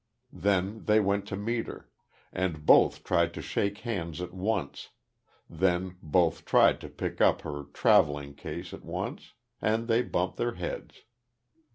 Then 0.33 0.85
they 0.85 0.99
went 0.99 1.27
to 1.27 1.35
meet 1.37 1.67
her; 1.67 1.87
and 2.33 2.65
both 2.65 3.03
tried 3.03 3.35
to 3.35 3.41
shake 3.43 3.77
hands 3.85 4.19
at 4.19 4.33
once; 4.33 4.89
then 5.47 5.95
both 6.01 6.43
tried 6.43 6.81
to 6.81 6.89
pick 6.89 7.21
up 7.21 7.41
her 7.43 7.65
travelling 7.71 8.33
case 8.33 8.73
at 8.73 8.83
once; 8.83 9.33
and 9.61 9.87
they 9.87 10.01
bumped 10.01 10.37
their 10.37 10.55
heads. 10.55 11.03